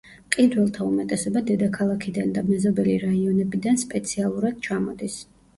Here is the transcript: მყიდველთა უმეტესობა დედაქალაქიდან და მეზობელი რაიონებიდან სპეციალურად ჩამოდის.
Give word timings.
მყიდველთა 0.27 0.87
უმეტესობა 0.91 1.43
დედაქალაქიდან 1.49 2.33
და 2.39 2.45
მეზობელი 2.49 2.97
რაიონებიდან 3.05 3.81
სპეციალურად 3.85 4.61
ჩამოდის. 4.71 5.21